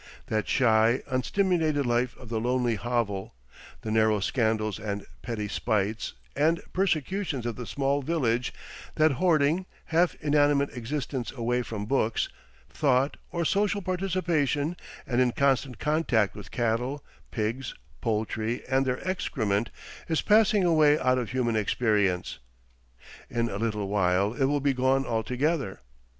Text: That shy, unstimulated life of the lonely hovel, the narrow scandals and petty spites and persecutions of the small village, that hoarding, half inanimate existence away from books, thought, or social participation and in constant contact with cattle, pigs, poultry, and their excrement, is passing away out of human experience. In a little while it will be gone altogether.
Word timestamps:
That 0.29 0.47
shy, 0.47 1.03
unstimulated 1.11 1.85
life 1.85 2.17
of 2.17 2.29
the 2.29 2.39
lonely 2.39 2.73
hovel, 2.73 3.35
the 3.81 3.91
narrow 3.91 4.19
scandals 4.19 4.79
and 4.79 5.05
petty 5.21 5.47
spites 5.47 6.13
and 6.35 6.59
persecutions 6.73 7.45
of 7.45 7.55
the 7.55 7.67
small 7.67 8.01
village, 8.01 8.51
that 8.95 9.11
hoarding, 9.11 9.67
half 9.93 10.15
inanimate 10.15 10.75
existence 10.75 11.31
away 11.31 11.61
from 11.61 11.85
books, 11.85 12.29
thought, 12.67 13.17
or 13.31 13.45
social 13.45 13.83
participation 13.83 14.75
and 15.05 15.21
in 15.21 15.33
constant 15.33 15.77
contact 15.77 16.33
with 16.33 16.49
cattle, 16.49 17.05
pigs, 17.29 17.75
poultry, 18.01 18.63
and 18.67 18.87
their 18.87 19.07
excrement, 19.07 19.69
is 20.09 20.23
passing 20.23 20.63
away 20.63 20.97
out 20.97 21.19
of 21.19 21.29
human 21.29 21.55
experience. 21.55 22.39
In 23.29 23.49
a 23.49 23.57
little 23.57 23.87
while 23.87 24.33
it 24.33 24.45
will 24.45 24.61
be 24.61 24.73
gone 24.73 25.05
altogether. 25.05 25.79